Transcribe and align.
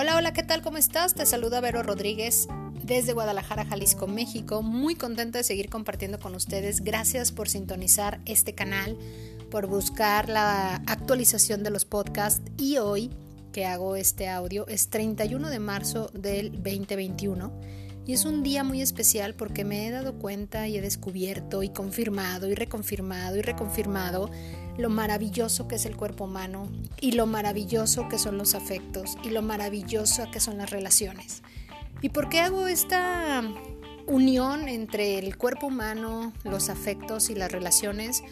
Hola, 0.00 0.16
hola, 0.16 0.32
¿qué 0.32 0.42
tal? 0.42 0.62
¿Cómo 0.62 0.78
estás? 0.78 1.12
Te 1.12 1.26
saluda 1.26 1.60
Vero 1.60 1.82
Rodríguez 1.82 2.48
desde 2.82 3.12
Guadalajara, 3.12 3.66
Jalisco, 3.66 4.06
México. 4.06 4.62
Muy 4.62 4.94
contenta 4.94 5.36
de 5.36 5.44
seguir 5.44 5.68
compartiendo 5.68 6.18
con 6.18 6.34
ustedes. 6.34 6.80
Gracias 6.80 7.32
por 7.32 7.50
sintonizar 7.50 8.18
este 8.24 8.54
canal, 8.54 8.96
por 9.50 9.66
buscar 9.66 10.30
la 10.30 10.76
actualización 10.86 11.62
de 11.62 11.68
los 11.68 11.84
podcasts 11.84 12.40
y 12.56 12.78
hoy 12.78 13.10
que 13.52 13.66
hago 13.66 13.94
este 13.94 14.30
audio 14.30 14.66
es 14.68 14.88
31 14.88 15.50
de 15.50 15.58
marzo 15.58 16.10
del 16.14 16.52
2021 16.52 17.52
y 18.06 18.12
es 18.12 18.24
un 18.24 18.42
día 18.42 18.64
muy 18.64 18.82
especial 18.82 19.34
porque 19.34 19.64
me 19.64 19.86
he 19.86 19.90
dado 19.90 20.14
cuenta 20.14 20.66
y 20.68 20.76
he 20.76 20.80
descubierto 20.80 21.62
y 21.62 21.68
confirmado 21.68 22.48
y 22.48 22.54
reconfirmado 22.54 23.36
y 23.36 23.42
reconfirmado 23.42 24.30
lo 24.78 24.88
maravilloso 24.88 25.68
que 25.68 25.76
es 25.76 25.84
el 25.84 25.96
cuerpo 25.96 26.24
humano 26.24 26.68
y 27.00 27.12
lo 27.12 27.26
maravilloso 27.26 28.08
que 28.08 28.18
son 28.18 28.38
los 28.38 28.54
afectos 28.54 29.16
y 29.22 29.30
lo 29.30 29.42
maravilloso 29.42 30.30
que 30.30 30.40
son 30.40 30.58
las 30.58 30.70
relaciones. 30.70 31.42
¿Y 32.02 32.08
por 32.08 32.28
qué 32.28 32.40
hago 32.40 32.66
esta 32.66 33.42
unión 34.06 34.68
entre 34.68 35.18
el 35.18 35.36
cuerpo 35.36 35.66
humano, 35.66 36.32
los 36.44 36.70
afectos 36.70 37.28
y 37.30 37.34
las 37.34 37.52
relaciones? 37.52 38.22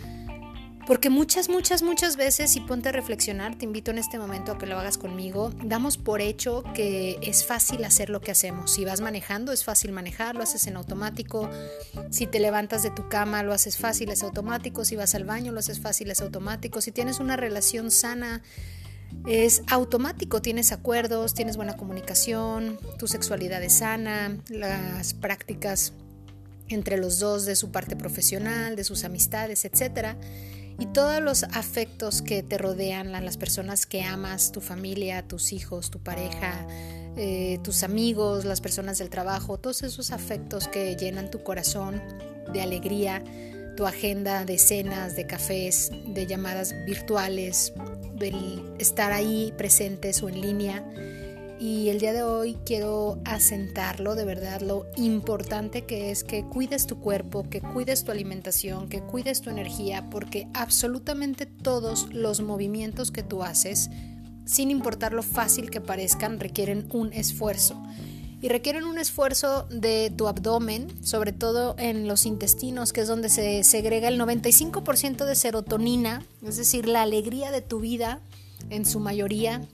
Porque 0.89 1.11
muchas, 1.11 1.51
muchas, 1.51 1.83
muchas 1.83 2.17
veces, 2.17 2.57
y 2.57 2.61
ponte 2.61 2.89
a 2.89 2.93
reflexionar, 2.93 3.59
te 3.59 3.67
invito 3.67 3.91
en 3.91 3.99
este 3.99 4.19
momento 4.19 4.53
a 4.53 4.59
que 4.59 4.65
lo 4.65 4.79
hagas 4.79 4.97
conmigo, 4.97 5.53
damos 5.63 5.99
por 5.99 6.23
hecho 6.23 6.65
que 6.73 7.19
es 7.21 7.45
fácil 7.45 7.85
hacer 7.85 8.09
lo 8.09 8.23
que 8.23 8.31
hacemos. 8.31 8.73
Si 8.73 8.87
vas 8.87 9.03
manejando, 9.03 9.53
es 9.53 9.65
fácil 9.65 9.93
manejar, 9.93 10.35
lo 10.35 10.43
haces 10.43 10.67
en 10.67 10.79
automático. 10.79 11.51
Si 12.09 12.27
te 12.27 12.41
levantas 12.41 12.83
de 12.83 12.91
tu 12.91 13.07
cama, 13.11 13.43
lo 13.43 13.53
haces 13.53 13.77
fácil, 13.77 14.09
es 14.11 14.23
automático. 14.23 14.83
Si 14.87 14.97
vas 14.97 15.15
al 15.15 15.25
baño, 15.25 15.53
lo 15.53 15.59
haces 15.59 15.79
fácil, 15.79 16.11
es 16.11 16.23
automático. 16.23 16.81
Si 16.81 16.91
tienes 16.91 17.21
una 17.21 17.37
relación 17.37 17.91
sana, 17.91 18.41
es 19.27 19.65
automático, 19.67 20.41
tienes 20.41 20.73
acuerdos, 20.73 21.35
tienes 21.35 21.59
buena 21.59 21.77
comunicación, 21.77 22.79
tu 22.99 23.09
sexualidad 23.09 23.63
es 23.63 23.75
sana, 23.75 24.39
las 24.49 25.13
prácticas 25.13 25.93
entre 26.69 26.97
los 26.97 27.19
dos 27.19 27.45
de 27.45 27.57
su 27.57 27.73
parte 27.73 27.95
profesional, 27.95 28.75
de 28.75 28.85
sus 28.85 29.05
amistades, 29.05 29.67
etcétera 29.67 30.17
y 30.79 30.87
todos 30.87 31.21
los 31.21 31.43
afectos 31.43 32.23
que 32.23 32.43
te 32.43 32.57
rodean, 32.57 33.13
las 33.13 33.37
personas 33.37 33.87
que 33.87 34.03
amas, 34.03 34.53
tu 34.53 34.61
familia, 34.61 35.27
tus 35.27 35.53
hijos, 35.53 35.91
tu 35.91 35.99
pareja, 35.99 36.67
eh, 37.17 37.59
tus 37.65 37.83
amigos, 37.83 38.45
las 38.45 38.61
personas 38.61 38.99
del 38.99 39.11
trabajo, 39.11 39.59
todos 39.59 39.83
esos 39.83 40.13
afectos 40.13 40.69
que 40.69 40.95
llenan 40.97 41.31
tu 41.31 41.43
corazón 41.43 42.01
de 42.53 42.63
alegría, 42.63 43.25
tu 43.77 43.87
agenda 43.87 44.45
de 44.45 44.59
cenas, 44.59 45.17
de 45.17 45.27
cafés, 45.27 45.91
de 46.15 46.27
llamadas 46.27 46.75
virtuales, 46.87 47.73
del 48.15 48.77
estar 48.79 49.13
ahí 49.13 49.53
presentes 49.57 50.23
o 50.23 50.29
en 50.29 50.41
línea 50.41 50.85
y 51.61 51.89
el 51.89 51.99
día 51.99 52.13
de 52.13 52.23
hoy 52.23 52.57
quiero 52.65 53.19
asentarlo 53.25 54.15
de 54.15 54.25
verdad 54.25 54.61
lo 54.61 54.87
importante 54.97 55.83
que 55.85 56.11
es 56.11 56.23
que 56.23 56.45
cuides 56.45 56.87
tu 56.87 57.01
cuerpo, 57.01 57.49
que 57.51 57.61
cuides 57.61 58.05
tu 58.05 58.13
alimentación, 58.13 58.89
que 58.89 59.01
cuides 59.01 59.41
tu 59.41 59.51
energía, 59.51 60.09
porque 60.11 60.49
absolutamente 60.55 61.47
todos 61.47 62.13
los 62.13 62.41
movimientos 62.41 63.11
que 63.11 63.23
tú 63.23 63.43
haces, 63.43 63.91
sin 64.45 64.71
importar 64.71 65.13
lo 65.13 65.23
fácil 65.23 65.71
que 65.71 65.81
parezcan, 65.81 66.39
requieren 66.39 66.87
un 66.93 67.13
esfuerzo. 67.13 67.83
Y 68.41 68.49
requieren 68.51 68.85
un 68.85 68.99
esfuerzo 68.99 69.67
de 69.69 70.13
tu 70.17 70.29
abdomen, 70.29 71.05
sobre 71.05 71.33
todo 71.33 71.75
en 71.77 72.07
los 72.07 72.25
intestinos, 72.25 72.93
que 72.93 73.01
es 73.01 73.09
donde 73.09 73.31
se 73.31 73.65
segrega 73.65 74.07
el 74.07 74.21
95% 74.21 75.25
de 75.25 75.35
serotonina, 75.35 76.25
es 76.47 76.57
decir, 76.57 76.87
la 76.87 77.03
alegría 77.03 77.51
de 77.51 77.63
tu 77.63 77.81
vida 77.81 78.21
en 78.71 78.87
su 78.87 79.01
mayoría 79.01 79.67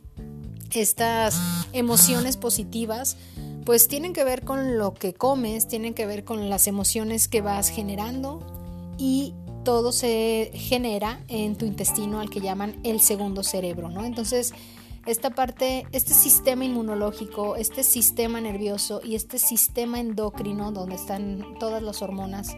estas 0.81 1.37
emociones 1.73 2.37
positivas, 2.37 3.17
pues 3.65 3.89
tienen 3.89 4.13
que 4.13 4.25
ver 4.25 4.45
con 4.45 4.79
lo 4.79 4.95
que 4.95 5.15
comes, 5.15 5.69
tienen 5.69 5.95
que 5.95 6.07
ver 6.07 6.25
con 6.25 6.51
las 6.51 6.67
emociones 6.67 7.29
que 7.29 7.41
vas 7.41 7.69
generando 7.69 8.41
y 8.99 9.35
todo 9.65 9.93
se 9.93 10.51
genera 10.55 11.21
en 11.29 11.57
tu 11.57 11.65
intestino 11.65 12.21
al 12.21 12.31
que 12.31 12.41
llaman 12.41 12.79
el 12.85 13.01
segundo 13.01 13.43
cerebro, 13.43 13.89
¿no? 13.89 14.05
Entonces, 14.05 14.53
esta 15.07 15.31
parte, 15.31 15.87
este 15.93 16.15
sistema 16.15 16.65
inmunológico, 16.65 17.57
este 17.57 17.83
sistema 17.83 18.41
nervioso 18.41 19.01
y 19.03 19.17
este 19.17 19.39
sistema 19.39 20.01
endocrino 20.01 20.73
donde 20.73 20.97
están 20.97 21.59
todas 21.59 21.83
las 21.83 22.01
hormonas, 22.03 22.57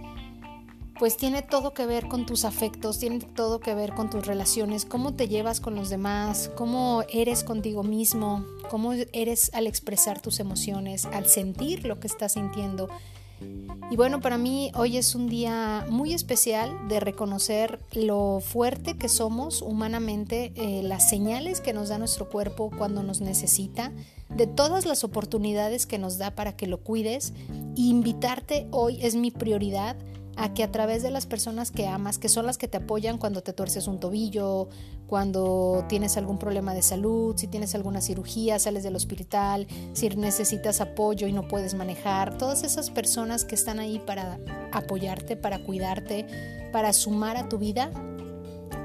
pues 0.98 1.16
tiene 1.16 1.42
todo 1.42 1.74
que 1.74 1.86
ver 1.86 2.08
con 2.08 2.26
tus 2.26 2.44
afectos, 2.44 2.98
tiene 2.98 3.20
todo 3.20 3.60
que 3.60 3.74
ver 3.74 3.94
con 3.94 4.10
tus 4.10 4.26
relaciones, 4.26 4.84
cómo 4.84 5.14
te 5.14 5.28
llevas 5.28 5.60
con 5.60 5.74
los 5.74 5.90
demás, 5.90 6.50
cómo 6.56 7.04
eres 7.10 7.44
contigo 7.44 7.82
mismo, 7.82 8.44
cómo 8.70 8.92
eres 8.92 9.50
al 9.54 9.66
expresar 9.66 10.20
tus 10.20 10.40
emociones, 10.40 11.06
al 11.06 11.26
sentir 11.26 11.84
lo 11.84 12.00
que 12.00 12.06
estás 12.06 12.32
sintiendo. 12.32 12.88
Y 13.90 13.96
bueno, 13.96 14.20
para 14.20 14.38
mí 14.38 14.72
hoy 14.74 14.96
es 14.96 15.14
un 15.14 15.28
día 15.28 15.86
muy 15.90 16.14
especial 16.14 16.88
de 16.88 17.00
reconocer 17.00 17.78
lo 17.92 18.40
fuerte 18.40 18.96
que 18.96 19.08
somos 19.08 19.60
humanamente, 19.60 20.52
eh, 20.56 20.82
las 20.82 21.08
señales 21.08 21.60
que 21.60 21.74
nos 21.74 21.90
da 21.90 21.98
nuestro 21.98 22.28
cuerpo 22.28 22.70
cuando 22.76 23.02
nos 23.02 23.20
necesita, 23.20 23.92
de 24.30 24.46
todas 24.46 24.86
las 24.86 25.04
oportunidades 25.04 25.86
que 25.86 25.98
nos 25.98 26.18
da 26.18 26.30
para 26.32 26.56
que 26.56 26.66
lo 26.66 26.78
cuides. 26.78 27.34
E 27.76 27.82
invitarte 27.82 28.66
hoy 28.70 28.98
es 29.02 29.14
mi 29.14 29.30
prioridad 29.30 29.96
a 30.36 30.52
que 30.54 30.62
a 30.62 30.70
través 30.70 31.02
de 31.02 31.10
las 31.10 31.26
personas 31.26 31.70
que 31.70 31.86
amas, 31.86 32.18
que 32.18 32.28
son 32.28 32.46
las 32.46 32.58
que 32.58 32.68
te 32.68 32.76
apoyan 32.76 33.18
cuando 33.18 33.42
te 33.42 33.52
tuerces 33.52 33.88
un 33.88 34.00
tobillo, 34.00 34.68
cuando 35.06 35.84
tienes 35.88 36.16
algún 36.16 36.38
problema 36.38 36.74
de 36.74 36.82
salud, 36.82 37.34
si 37.36 37.46
tienes 37.46 37.74
alguna 37.74 38.00
cirugía, 38.00 38.58
sales 38.58 38.82
del 38.82 38.96
hospital, 38.96 39.66
si 39.92 40.08
necesitas 40.10 40.80
apoyo 40.80 41.26
y 41.26 41.32
no 41.32 41.48
puedes 41.48 41.74
manejar, 41.74 42.36
todas 42.38 42.64
esas 42.64 42.90
personas 42.90 43.44
que 43.44 43.54
están 43.54 43.78
ahí 43.78 43.98
para 43.98 44.38
apoyarte, 44.72 45.36
para 45.36 45.58
cuidarte, 45.60 46.26
para 46.72 46.92
sumar 46.92 47.36
a 47.36 47.48
tu 47.48 47.58
vida, 47.58 47.90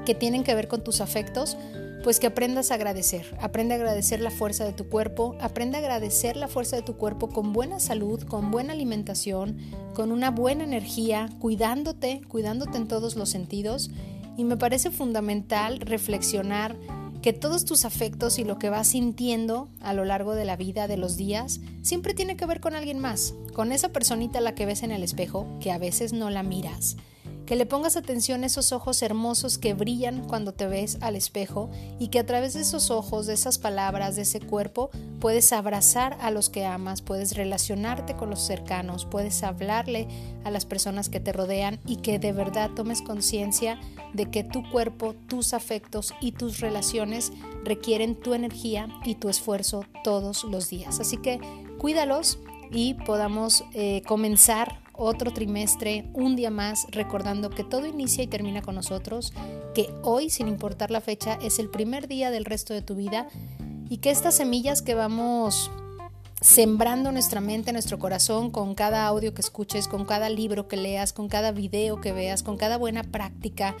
que 0.04 0.14
tienen 0.14 0.44
que 0.44 0.54
ver 0.54 0.68
con 0.68 0.82
tus 0.82 1.00
afectos, 1.00 1.56
pues 2.02 2.18
que 2.18 2.26
aprendas 2.26 2.70
a 2.70 2.74
agradecer. 2.74 3.36
Aprende 3.40 3.74
a 3.74 3.76
agradecer 3.76 4.20
la 4.20 4.30
fuerza 4.30 4.64
de 4.64 4.72
tu 4.72 4.88
cuerpo, 4.88 5.36
aprende 5.40 5.76
a 5.76 5.80
agradecer 5.80 6.36
la 6.36 6.48
fuerza 6.48 6.76
de 6.76 6.82
tu 6.82 6.96
cuerpo 6.96 7.28
con 7.28 7.52
buena 7.52 7.80
salud, 7.80 8.22
con 8.24 8.50
buena 8.50 8.72
alimentación, 8.72 9.58
con 9.94 10.10
una 10.10 10.30
buena 10.30 10.64
energía, 10.64 11.28
cuidándote, 11.38 12.22
cuidándote 12.28 12.76
en 12.76 12.88
todos 12.88 13.16
los 13.16 13.28
sentidos. 13.30 13.90
Y 14.36 14.44
me 14.44 14.56
parece 14.56 14.90
fundamental 14.90 15.78
reflexionar 15.78 16.76
que 17.20 17.32
todos 17.32 17.64
tus 17.64 17.84
afectos 17.84 18.40
y 18.40 18.44
lo 18.44 18.58
que 18.58 18.68
vas 18.68 18.88
sintiendo 18.88 19.68
a 19.80 19.92
lo 19.92 20.04
largo 20.04 20.34
de 20.34 20.44
la 20.44 20.56
vida, 20.56 20.88
de 20.88 20.96
los 20.96 21.16
días, 21.16 21.60
siempre 21.82 22.14
tiene 22.14 22.36
que 22.36 22.46
ver 22.46 22.60
con 22.60 22.74
alguien 22.74 22.98
más, 22.98 23.34
con 23.54 23.70
esa 23.70 23.90
personita 23.90 24.38
a 24.38 24.42
la 24.42 24.56
que 24.56 24.66
ves 24.66 24.82
en 24.82 24.90
el 24.90 25.04
espejo, 25.04 25.46
que 25.60 25.70
a 25.70 25.78
veces 25.78 26.12
no 26.12 26.30
la 26.30 26.42
miras 26.42 26.96
que 27.46 27.56
le 27.56 27.66
pongas 27.66 27.96
atención 27.96 28.42
a 28.42 28.46
esos 28.46 28.72
ojos 28.72 29.02
hermosos 29.02 29.58
que 29.58 29.74
brillan 29.74 30.26
cuando 30.26 30.52
te 30.52 30.66
ves 30.66 30.98
al 31.00 31.16
espejo 31.16 31.70
y 31.98 32.08
que 32.08 32.18
a 32.18 32.26
través 32.26 32.54
de 32.54 32.60
esos 32.60 32.90
ojos, 32.90 33.26
de 33.26 33.34
esas 33.34 33.58
palabras, 33.58 34.16
de 34.16 34.22
ese 34.22 34.40
cuerpo, 34.40 34.90
puedes 35.20 35.52
abrazar 35.52 36.16
a 36.20 36.30
los 36.30 36.50
que 36.50 36.64
amas, 36.64 37.02
puedes 37.02 37.36
relacionarte 37.36 38.14
con 38.14 38.30
los 38.30 38.40
cercanos, 38.40 39.06
puedes 39.06 39.42
hablarle 39.42 40.08
a 40.44 40.50
las 40.50 40.66
personas 40.66 41.08
que 41.08 41.20
te 41.20 41.32
rodean 41.32 41.80
y 41.86 41.96
que 41.96 42.18
de 42.18 42.32
verdad 42.32 42.70
tomes 42.70 43.02
conciencia 43.02 43.80
de 44.12 44.30
que 44.30 44.44
tu 44.44 44.68
cuerpo, 44.70 45.14
tus 45.28 45.54
afectos 45.54 46.14
y 46.20 46.32
tus 46.32 46.60
relaciones 46.60 47.32
requieren 47.64 48.14
tu 48.14 48.34
energía 48.34 48.88
y 49.04 49.16
tu 49.16 49.28
esfuerzo 49.28 49.84
todos 50.04 50.44
los 50.44 50.68
días. 50.68 51.00
Así 51.00 51.16
que 51.16 51.40
cuídalos 51.78 52.38
y 52.70 52.94
podamos 52.94 53.64
eh, 53.74 54.02
comenzar 54.06 54.81
otro 54.92 55.32
trimestre, 55.32 56.04
un 56.12 56.36
día 56.36 56.50
más, 56.50 56.86
recordando 56.90 57.50
que 57.50 57.64
todo 57.64 57.86
inicia 57.86 58.24
y 58.24 58.26
termina 58.26 58.62
con 58.62 58.74
nosotros, 58.74 59.32
que 59.74 59.92
hoy, 60.02 60.30
sin 60.30 60.48
importar 60.48 60.90
la 60.90 61.00
fecha, 61.00 61.38
es 61.42 61.58
el 61.58 61.68
primer 61.68 62.08
día 62.08 62.30
del 62.30 62.44
resto 62.44 62.74
de 62.74 62.82
tu 62.82 62.94
vida 62.94 63.28
y 63.88 63.98
que 63.98 64.10
estas 64.10 64.36
semillas 64.36 64.82
que 64.82 64.94
vamos 64.94 65.70
sembrando 66.40 67.12
nuestra 67.12 67.40
mente, 67.40 67.72
nuestro 67.72 67.98
corazón, 67.98 68.50
con 68.50 68.74
cada 68.74 69.06
audio 69.06 69.32
que 69.32 69.40
escuches, 69.40 69.86
con 69.86 70.04
cada 70.04 70.28
libro 70.28 70.66
que 70.66 70.76
leas, 70.76 71.12
con 71.12 71.28
cada 71.28 71.52
video 71.52 72.00
que 72.00 72.12
veas, 72.12 72.42
con 72.42 72.56
cada 72.56 72.78
buena 72.78 73.04
práctica 73.04 73.76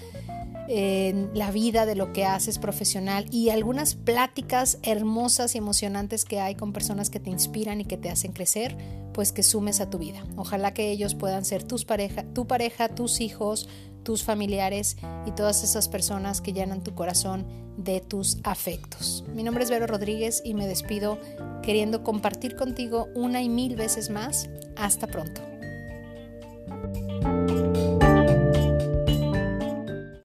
en 0.74 1.30
la 1.34 1.50
vida 1.50 1.84
de 1.84 1.94
lo 1.94 2.14
que 2.14 2.24
haces 2.24 2.58
profesional 2.58 3.26
y 3.30 3.50
algunas 3.50 3.94
pláticas 3.94 4.78
hermosas 4.82 5.54
y 5.54 5.58
emocionantes 5.58 6.24
que 6.24 6.40
hay 6.40 6.54
con 6.54 6.72
personas 6.72 7.10
que 7.10 7.20
te 7.20 7.28
inspiran 7.28 7.82
y 7.82 7.84
que 7.84 7.98
te 7.98 8.08
hacen 8.08 8.32
crecer, 8.32 8.74
pues 9.12 9.32
que 9.32 9.42
sumes 9.42 9.82
a 9.82 9.90
tu 9.90 9.98
vida. 9.98 10.24
Ojalá 10.36 10.72
que 10.72 10.90
ellos 10.90 11.14
puedan 11.14 11.44
ser 11.44 11.62
tus 11.62 11.84
pareja, 11.84 12.24
tu 12.32 12.46
pareja, 12.46 12.88
tus 12.88 13.20
hijos, 13.20 13.68
tus 14.02 14.24
familiares 14.24 14.96
y 15.26 15.32
todas 15.32 15.62
esas 15.62 15.90
personas 15.90 16.40
que 16.40 16.54
llenan 16.54 16.82
tu 16.82 16.94
corazón 16.94 17.46
de 17.76 18.00
tus 18.00 18.38
afectos. 18.42 19.24
Mi 19.34 19.42
nombre 19.42 19.64
es 19.64 19.70
Vero 19.70 19.86
Rodríguez 19.86 20.40
y 20.42 20.54
me 20.54 20.66
despido 20.66 21.18
queriendo 21.62 22.02
compartir 22.02 22.56
contigo 22.56 23.08
una 23.14 23.42
y 23.42 23.50
mil 23.50 23.76
veces 23.76 24.08
más. 24.08 24.48
Hasta 24.76 25.06
pronto. 25.06 25.51